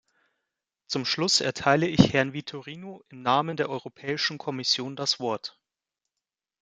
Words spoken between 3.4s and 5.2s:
der Europäischen Kommission das